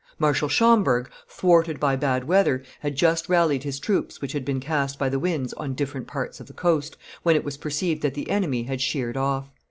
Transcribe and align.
Marshal 0.17 0.49
Schomberg, 0.49 1.11
thwarted 1.29 1.79
by 1.79 1.95
bad 1.95 2.23
weather, 2.23 2.63
had 2.79 2.95
just 2.95 3.29
rallied 3.29 3.61
his 3.61 3.79
troops 3.79 4.19
which 4.19 4.31
had 4.31 4.43
been 4.43 4.59
cast 4.59 4.97
by 4.97 5.09
the 5.09 5.19
winds 5.19 5.53
on 5.53 5.75
different 5.75 6.07
parts 6.07 6.39
of 6.39 6.47
the 6.47 6.53
coast, 6.53 6.97
when 7.21 7.35
it 7.35 7.43
was 7.43 7.55
perceived 7.55 8.01
that 8.01 8.15
the 8.15 8.31
enemy 8.31 8.63
had 8.63 8.81
sheered 8.81 9.15
off. 9.15 9.47